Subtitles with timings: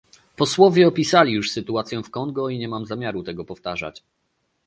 [0.35, 4.03] Posłowie opisali już sytuację w Kongo i nie mam zamiaru tego powtarzać